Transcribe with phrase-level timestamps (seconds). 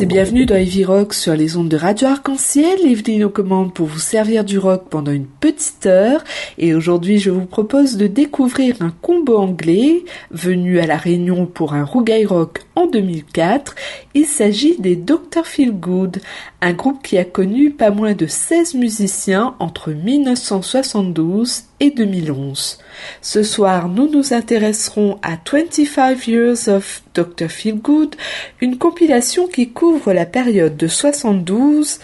[0.00, 2.80] et bienvenue dans Heavy Rock sur les ondes de Radio Arc-en-Ciel.
[2.84, 6.24] Evelyne aux commandes pour vous servir du rock pendant une petite heure.
[6.58, 11.74] Et aujourd'hui, je vous propose de découvrir un combo anglais venu à La Réunion pour
[11.74, 13.74] un Rougaille Rock en 2004.
[14.14, 15.44] Il s'agit des Dr.
[15.44, 16.20] Feelgood,
[16.64, 22.78] un groupe qui a connu pas moins de 16 musiciens entre 1972 et 2011.
[23.20, 27.50] Ce soir, nous nous intéresserons à 25 Years of Dr.
[27.50, 28.16] Feelgood,
[28.62, 32.00] une compilation qui couvre la période de 72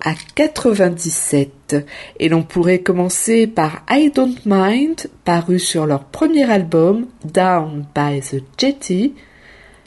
[0.00, 1.76] à 97.
[2.20, 8.20] Et l'on pourrait commencer par I Don't Mind, paru sur leur premier album, Down by
[8.20, 9.14] the Jetty,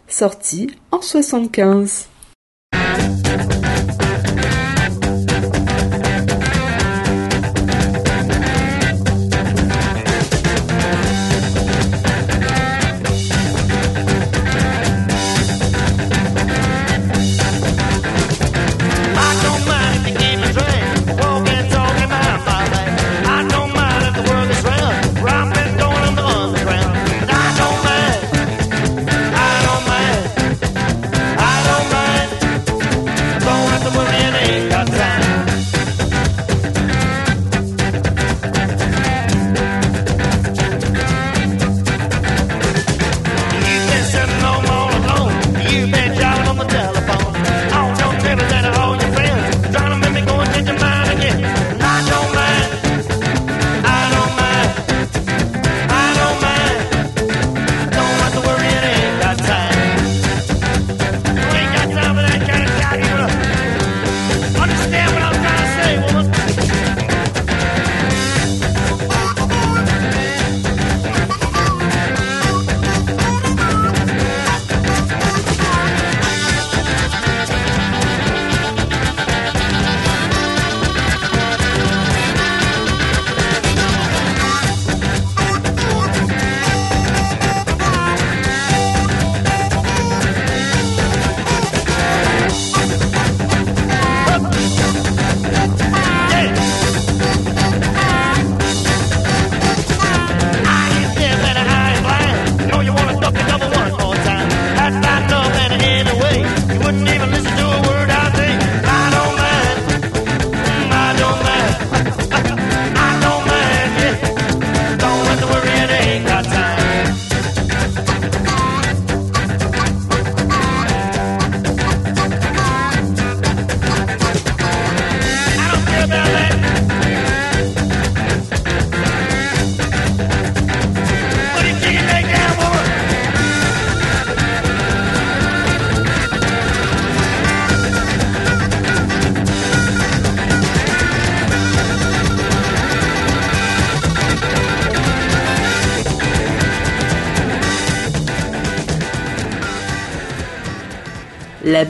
[0.09, 2.09] sorti en 75.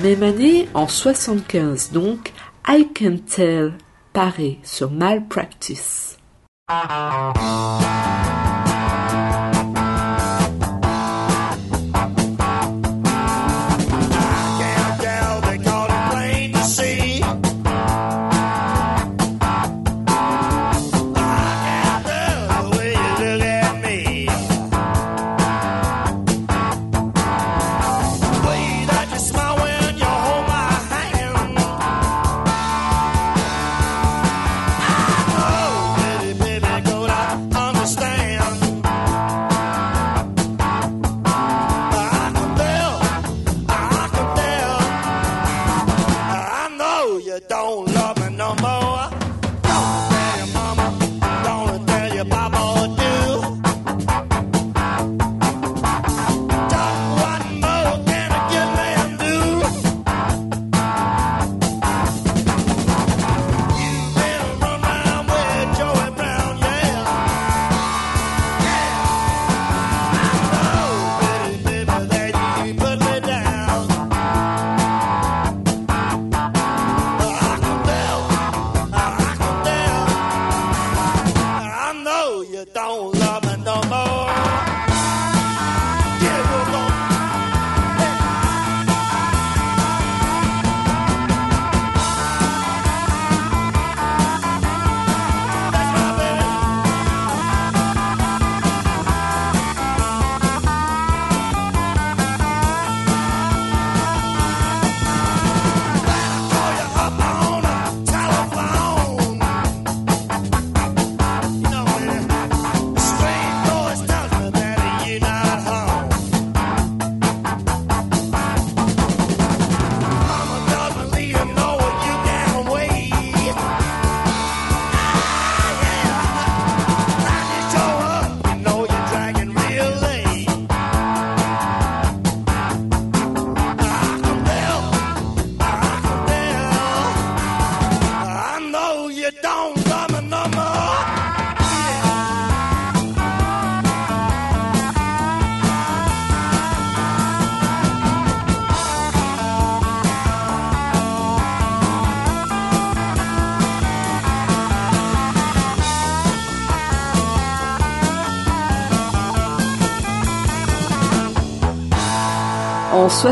[0.08, 2.32] Même année, en 75 donc,
[2.66, 3.74] I Can Tell
[4.14, 6.18] paraît sur Malpractice.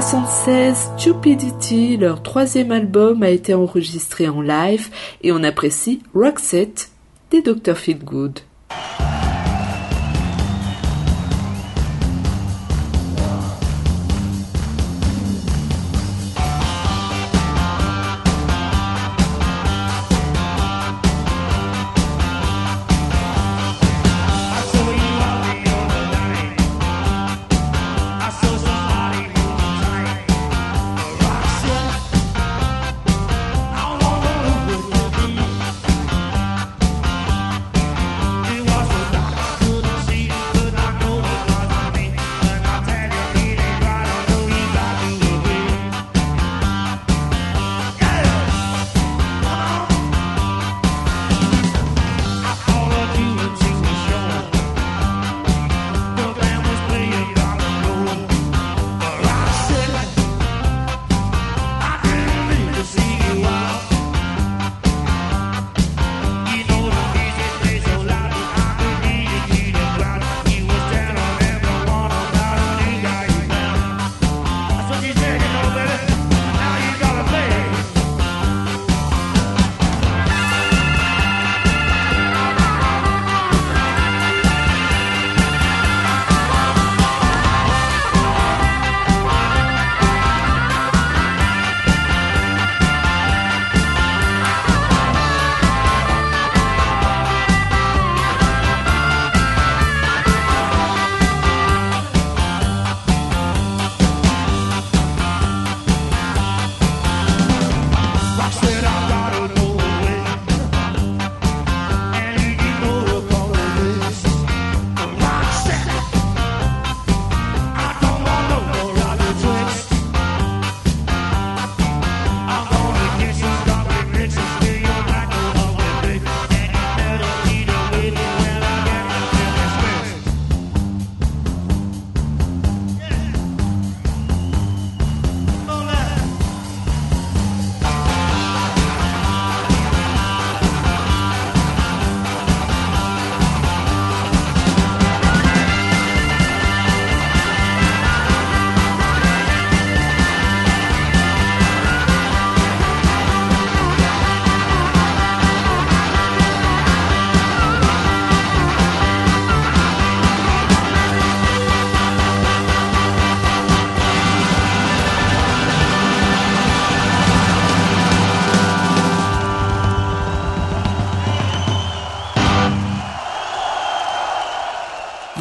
[0.02, 4.90] 76, Stupidity, leur troisième album, a été enregistré en live
[5.22, 6.90] et on apprécie Roxette
[7.32, 7.78] des Dr.
[7.78, 8.42] Feelgood.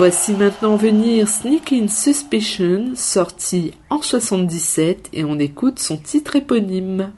[0.07, 7.15] Voici maintenant venir Sneaking Suspicion, sorti en 77, et on écoute son titre éponyme.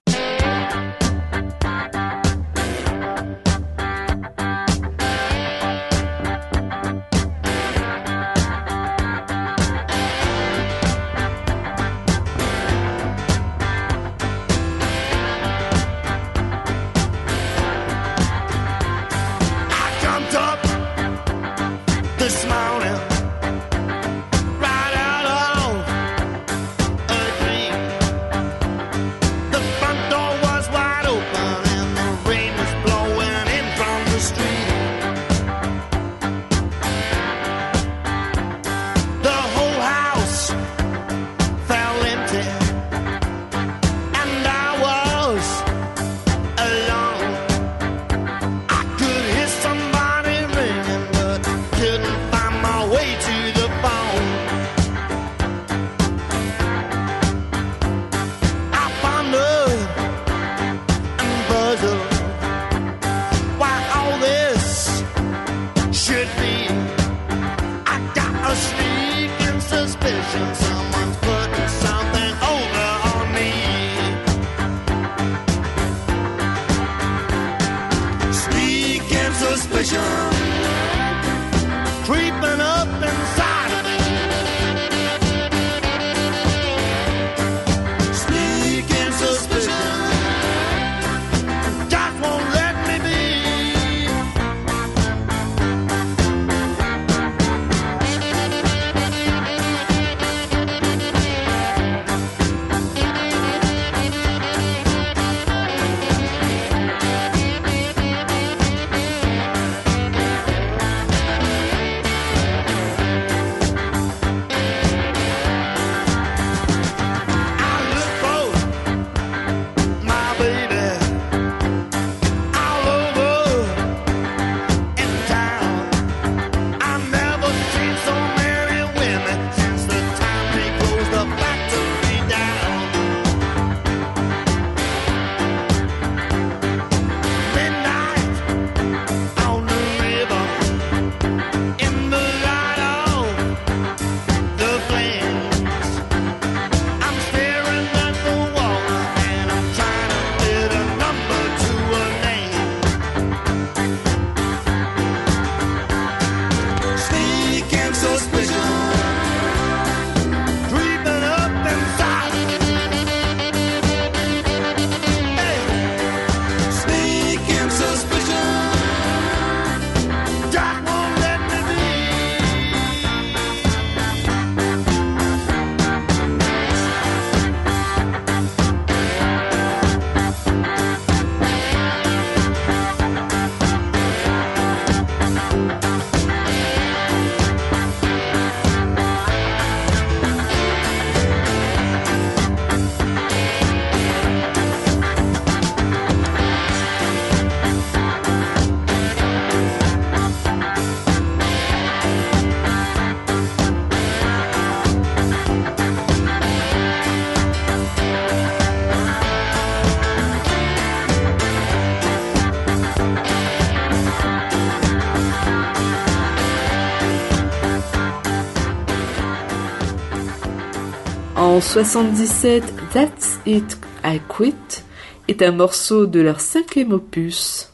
[221.57, 224.85] En 77, That's It, I Quit
[225.27, 227.73] est un morceau de leur cinquième opus.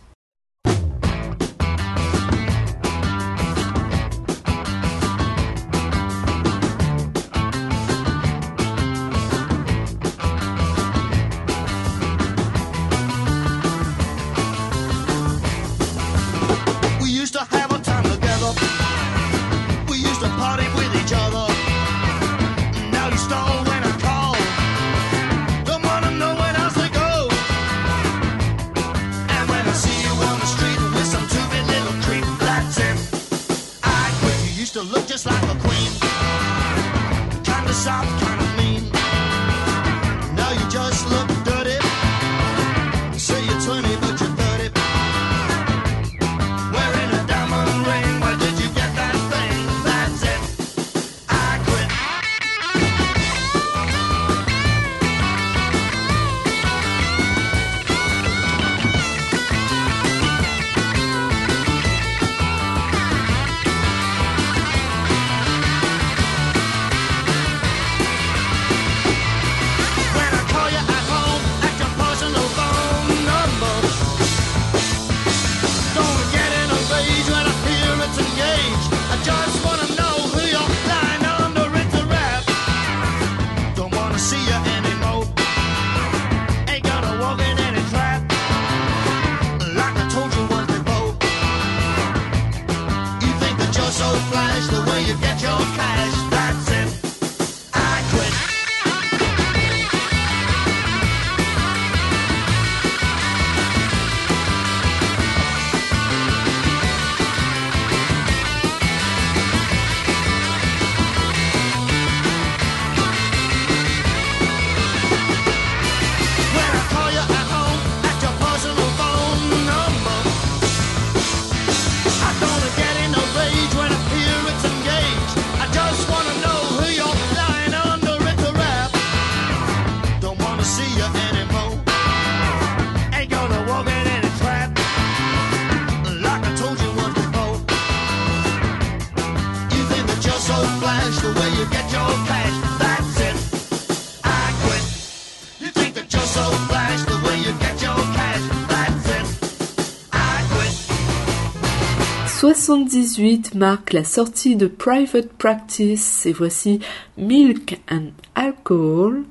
[153.54, 156.80] Marque la sortie de Private Practice et voici
[157.16, 159.24] Milk and Alcohol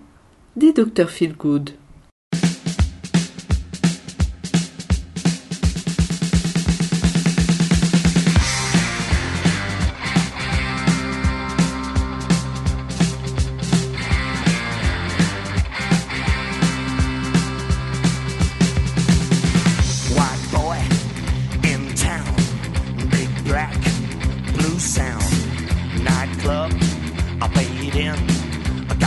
[0.56, 1.08] des Dr.
[1.08, 1.70] Feelgood.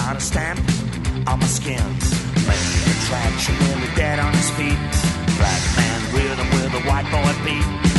[0.04, 0.60] got a stamp
[1.26, 1.82] on my skin.
[2.46, 4.78] Making attraction, really dead on his feet.
[5.38, 7.93] Black man rhythm with a white boy beat.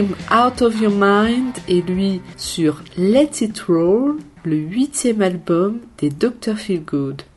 [0.00, 6.56] Out of Your Mind et lui sur Let It Roll, le huitième album des Dr.
[6.56, 7.22] Feelgood.
[7.22, 7.27] En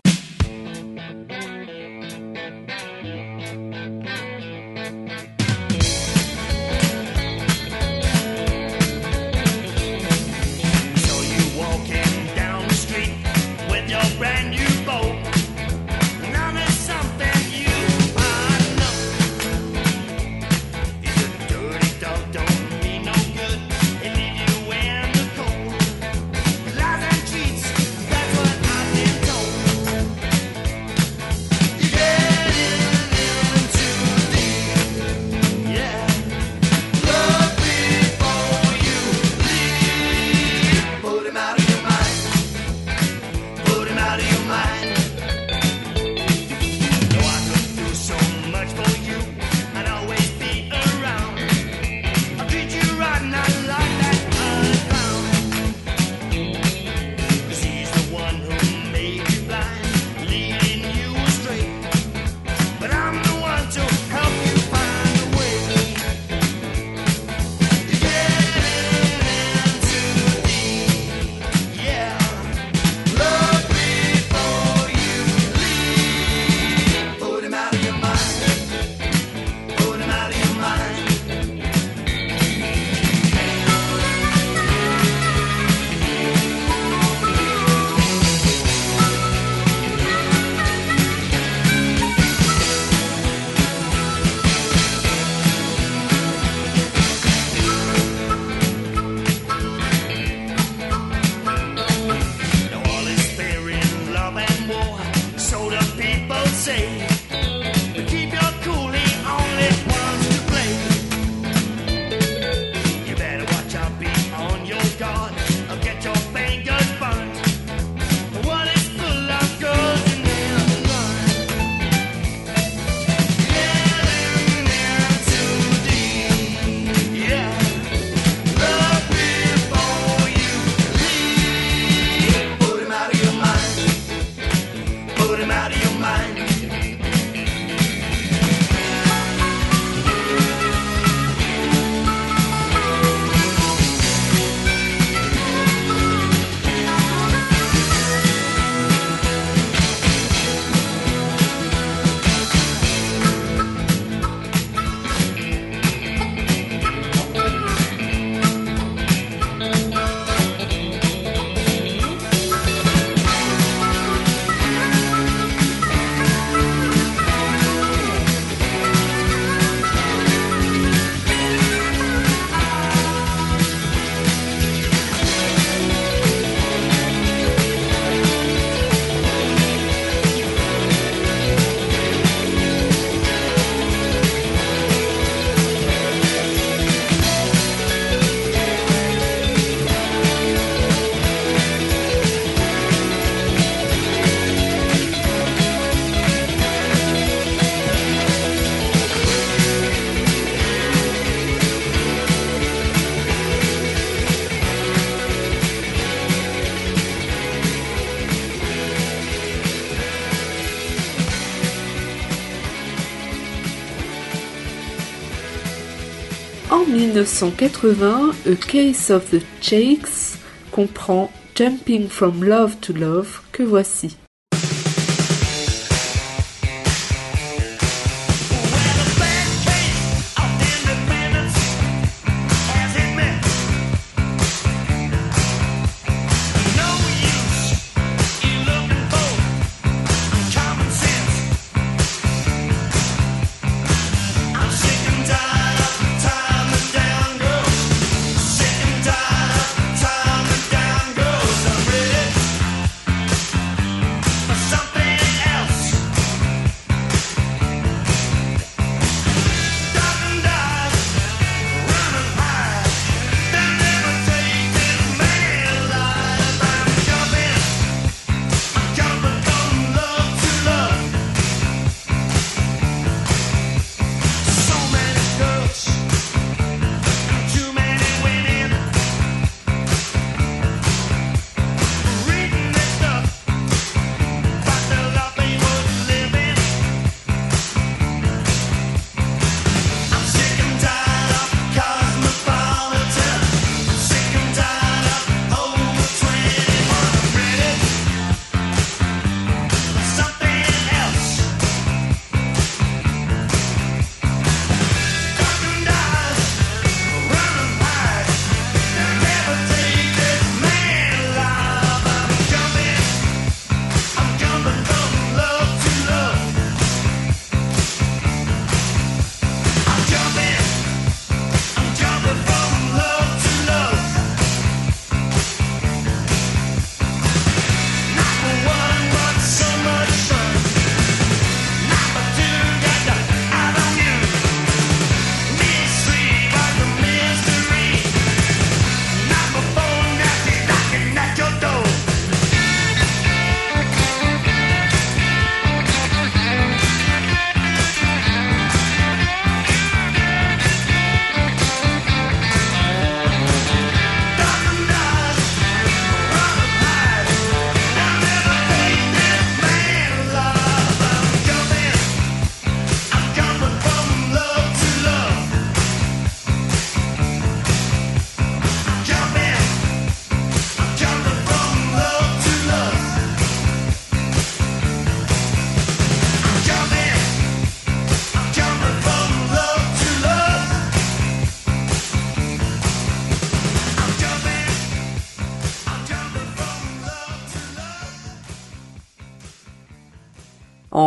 [217.23, 220.39] 1980, A Case of the Shakes
[220.71, 224.20] comprend Jumping from Love to Love que voici.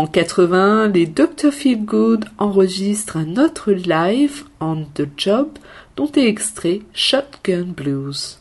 [0.04, 1.50] En 80, les Dr.
[1.50, 5.48] Feelgood enregistrent un autre live, On the Job,
[5.96, 8.38] dont est extrait Shotgun Blues.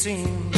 [0.00, 0.49] seem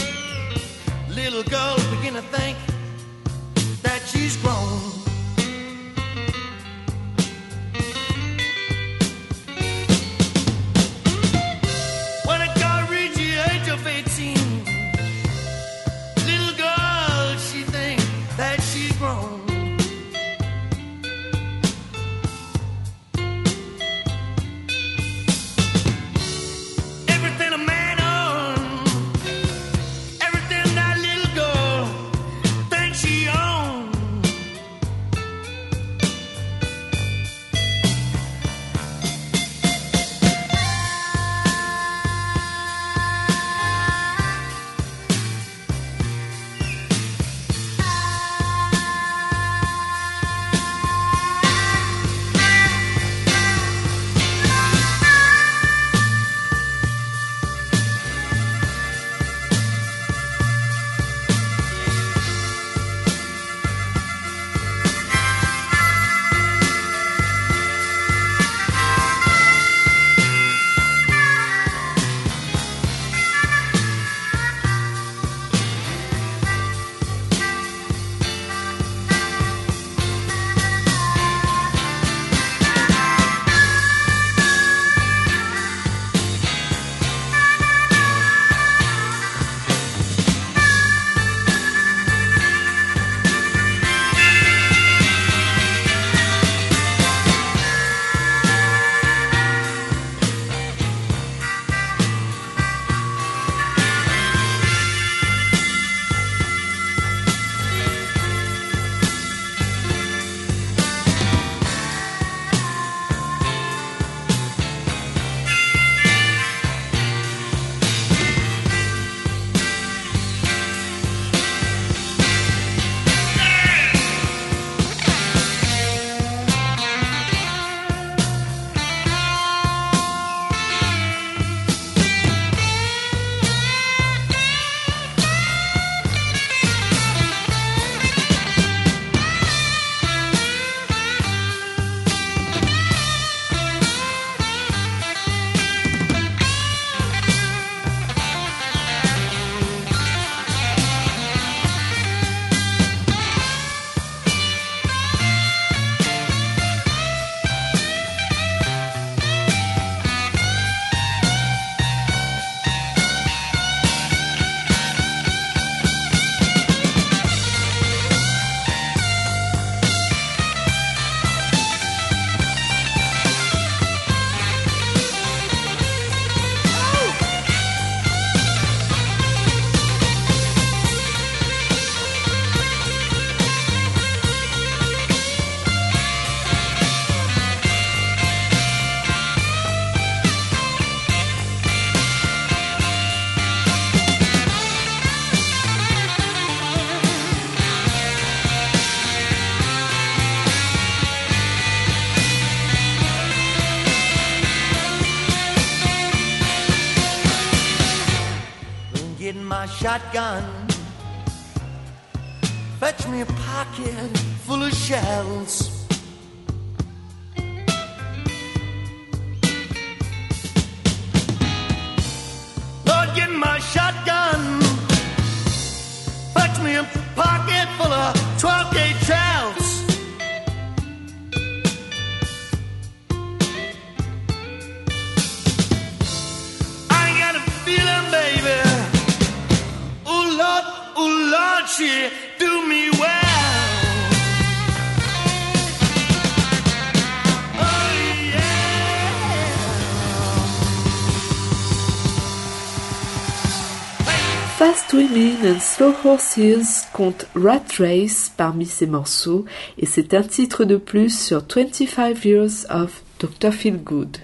[254.65, 259.45] Fast Women and Slow Horses compte Rat Race parmi ses morceaux
[259.77, 263.51] et c'est un titre de plus sur 25 Years of Dr.
[263.51, 264.19] Feelgood.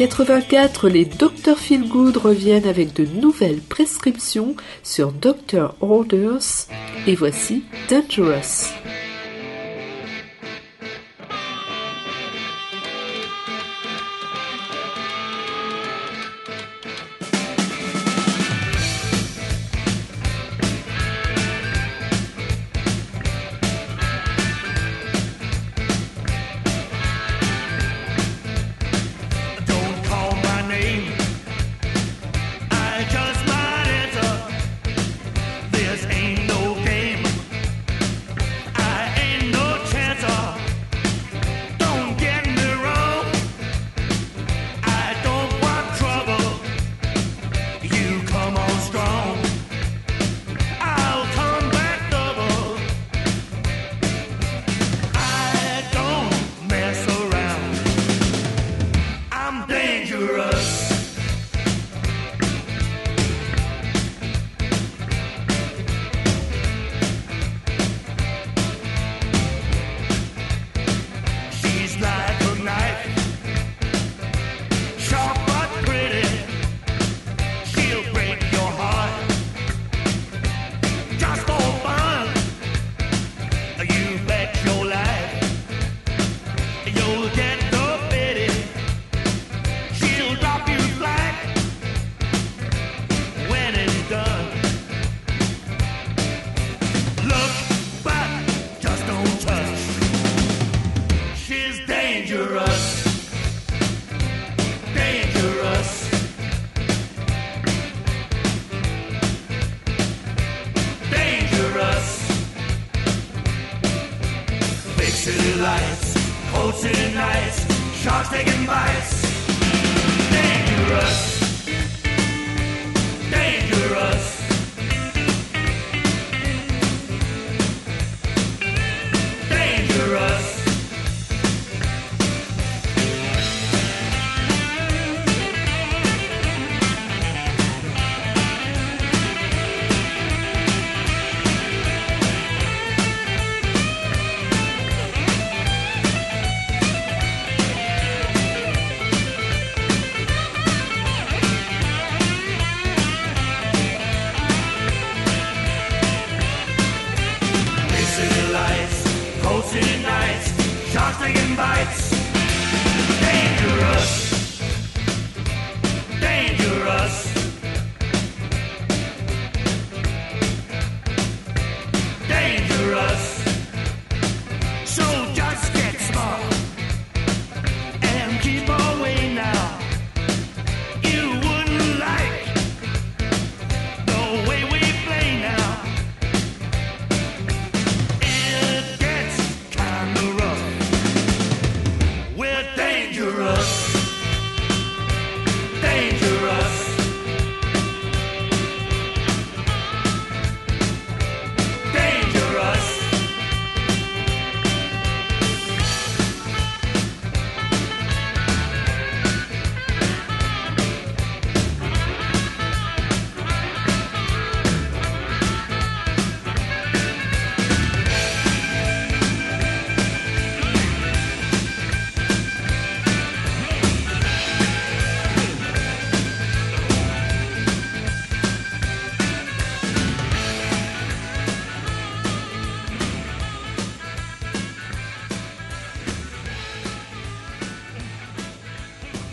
[0.00, 6.68] 1984, les Dr Feel Good reviennent avec de nouvelles prescriptions sur Dr Orders
[7.06, 8.79] et voici Dangerous.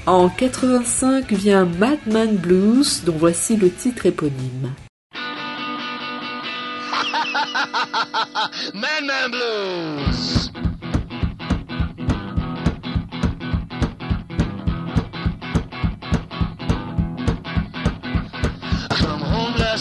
[0.08, 4.72] En 85 vient Madman Blues, dont voici le titre éponyme.
[8.74, 10.50] Man Man Blues.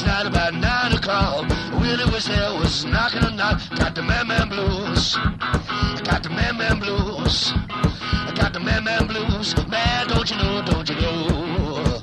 [0.05, 1.49] Night about nine o'clock.
[1.81, 3.63] Willie was there, was knocking a knock.
[3.77, 5.17] Got the Man Man Blues.
[6.05, 7.55] Got the Man Man Blues.
[8.57, 9.55] The Man Man Blues.
[9.69, 12.01] Man, don't you know, don't you know?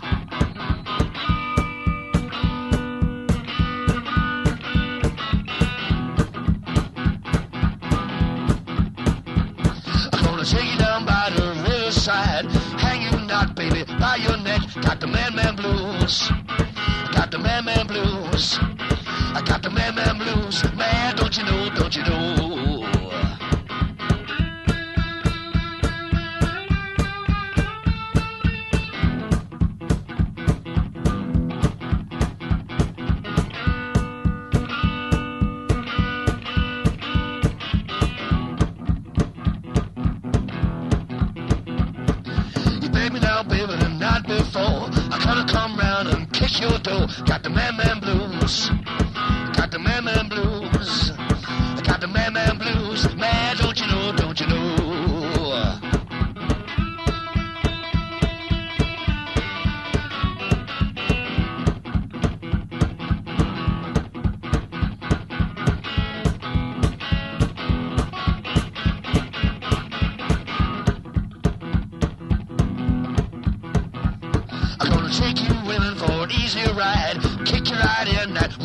[10.11, 12.45] I'm gonna take you down by the riverside,
[12.79, 14.61] hang you not, baby, by your neck.
[14.79, 16.29] Got the man, man blues.
[17.13, 18.59] Got the man, man blues.
[18.61, 20.63] I got the man, man blues.
[20.75, 22.82] Man, don't you know, don't you know?
[46.63, 47.07] And kick your door.
[47.25, 48.72] Got the man, man blues.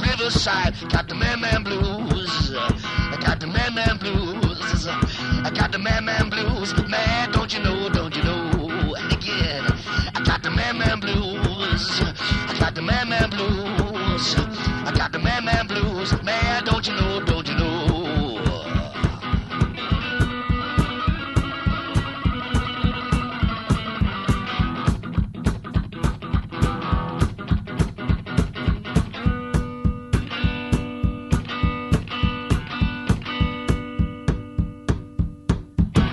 [0.01, 0.75] Riverside.
[0.91, 2.53] Got the man man blues.
[2.55, 4.87] I got the man man blues.
[4.87, 6.75] I got the man man blues.
[6.89, 8.95] Man, don't you know, don't you know?
[9.11, 9.65] Again,
[10.15, 12.01] I got the man man blues.
[12.03, 14.37] I got the man man blues.
[14.87, 16.23] I got the man man blues.
[16.23, 17.38] Man, don't you know, don't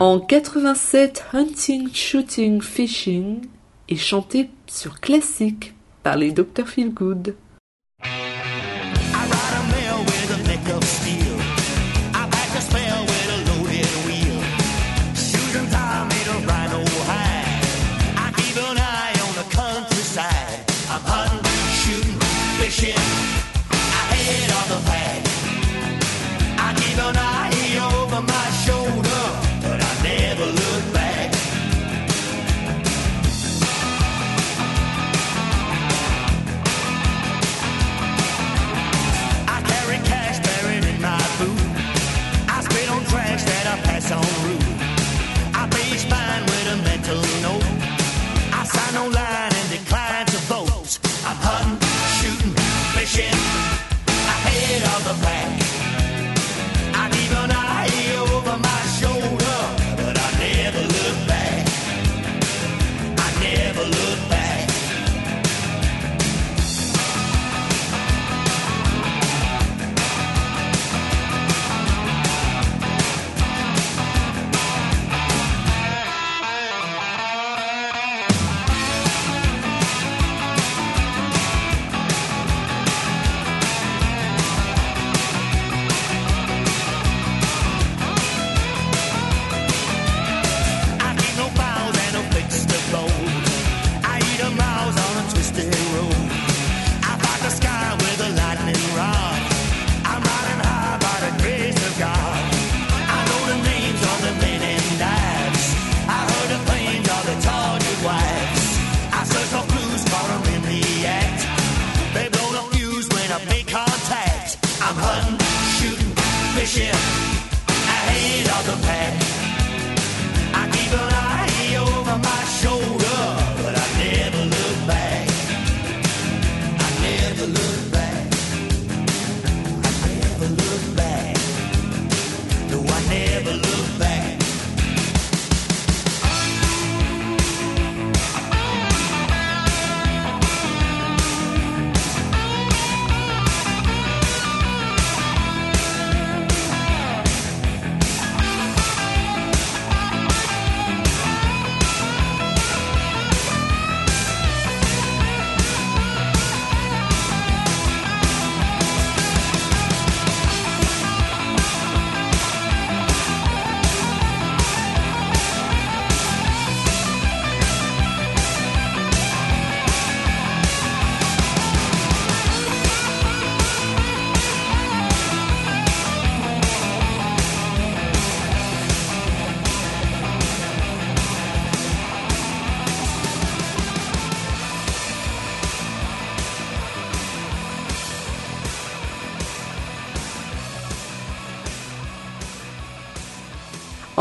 [0.07, 3.41] En 87, Hunting, Shooting, Fishing
[3.89, 6.67] est chanté sur classique par les Dr.
[6.67, 7.33] Feelgood.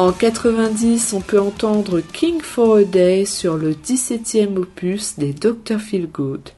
[0.04, 5.78] En 90, on peut entendre King for a Day sur le 17e opus des Dr
[5.78, 6.50] Feelgood.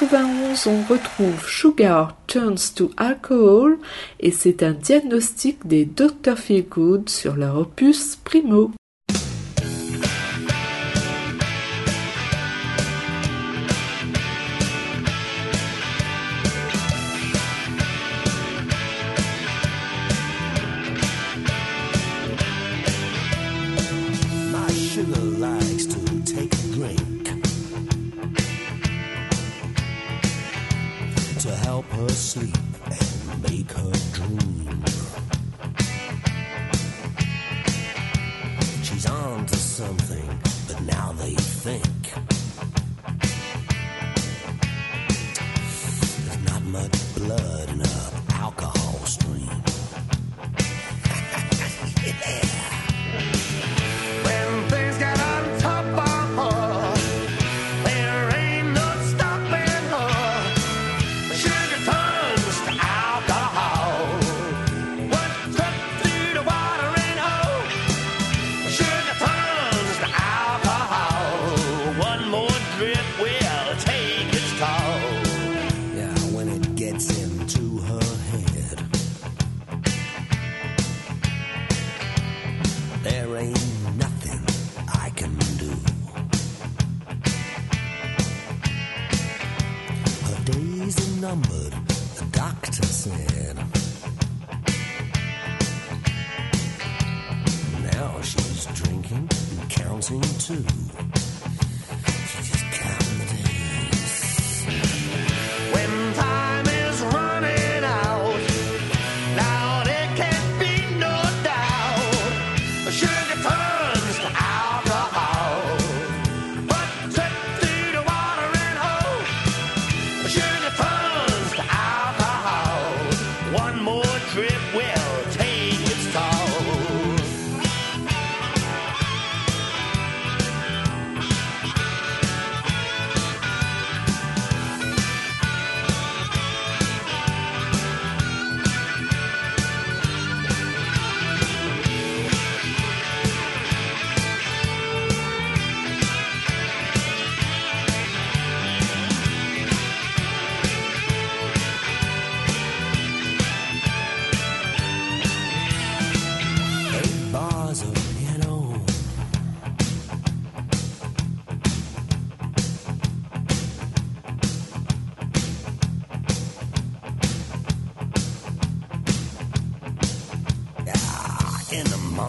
[0.00, 3.78] on retrouve Sugar Turns to Alcohol
[4.20, 6.36] et c'est un diagnostic des Dr.
[6.36, 8.70] Feelgood sur leur opus Primo.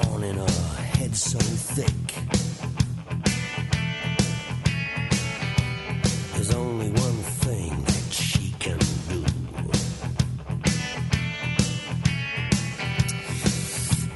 [0.02, 1.86] In morning, her head's so thick.
[6.34, 8.78] There's only one thing that she can
[9.10, 9.24] do.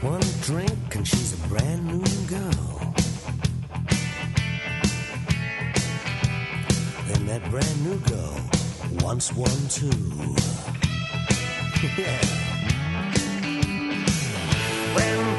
[0.07, 2.93] One drink and she's a brand new girl.
[7.07, 8.35] Then that brand new girl
[9.01, 9.89] wants one too.
[11.97, 12.43] yeah.
[14.95, 15.32] When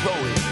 [0.00, 0.50] pure petroleum.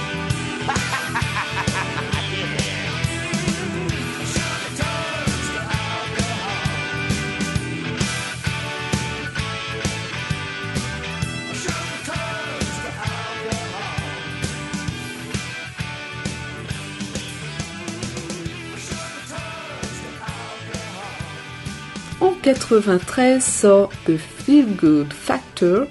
[22.20, 25.86] En 93 sort The Feel Good Factor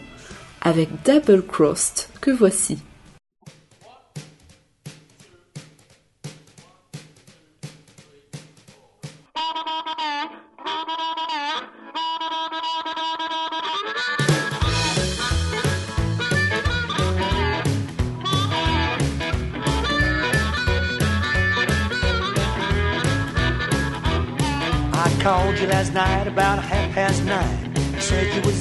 [0.62, 2.80] avec Double Crossed que voici.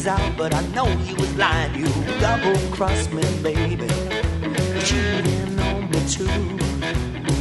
[0.06, 1.74] Out, but I know you was lying.
[1.74, 1.86] You
[2.20, 3.88] double crossed me, baby.
[4.84, 6.26] Cheating on me too.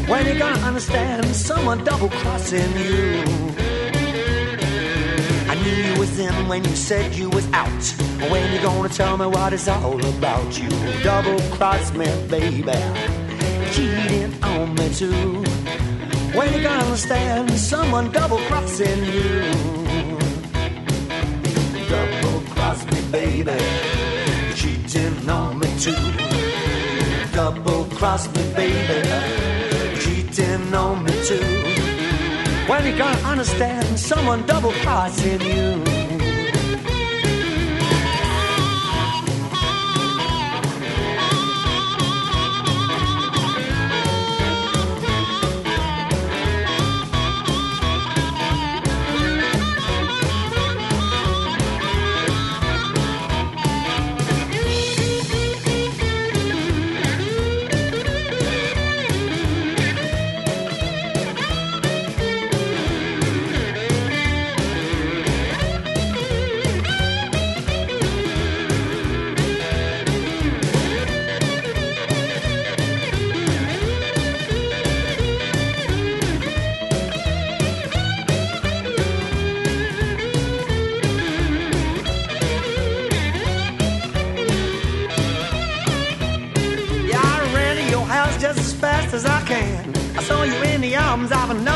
[0.09, 3.23] When you gonna understand someone double crossing you?
[5.47, 7.83] I knew you was in when you said you was out.
[8.31, 10.57] When you gonna tell me what it's all about?
[10.59, 10.69] You
[11.03, 12.73] double cross me, baby.
[13.73, 15.43] cheating on me too.
[16.37, 19.84] When you gonna understand someone double crossing you?
[23.15, 23.57] Baby.
[24.55, 26.05] Cheating on me too.
[27.33, 28.99] Double cross me, baby.
[30.01, 31.49] Cheating on me too.
[32.69, 35.94] When you gonna understand someone double crossing you?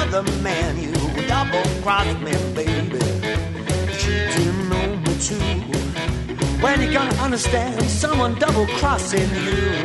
[0.10, 0.76] Another man.
[0.80, 0.91] You
[1.28, 2.99] double crossed me, baby.
[3.99, 5.36] Cheating on me too.
[6.62, 9.84] When you gonna understand someone double crossing you?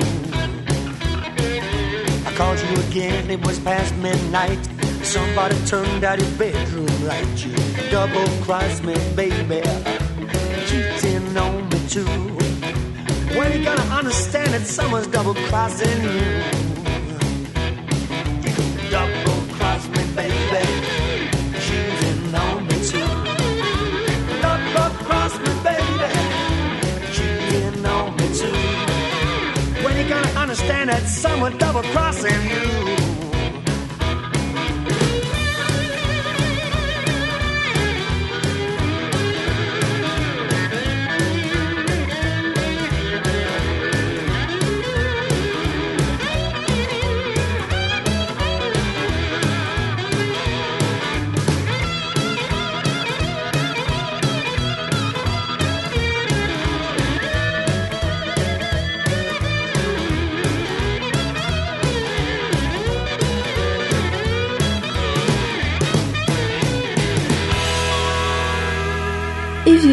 [2.27, 4.59] I called you again, it was past midnight.
[5.03, 7.45] Somebody turned out your bedroom light.
[7.45, 7.57] You
[7.91, 9.61] double crossed me, baby.
[10.69, 12.07] Cheating on me too.
[13.37, 16.74] When you gonna understand that someone's double crossing you?
[31.07, 33.04] Someone double crossing you?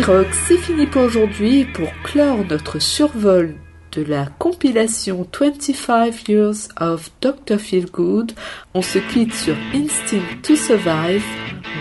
[0.03, 3.53] C'est fini pour aujourd'hui pour clore notre survol
[3.91, 7.59] de la compilation 25 Years of Dr.
[7.59, 8.31] Feelgood,
[8.73, 11.23] on se quitte sur Instinct to Survive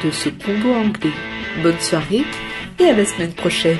[0.04, 1.14] de ce combo anglais.
[1.62, 2.24] Bonne soirée
[2.78, 3.78] et à la semaine prochaine.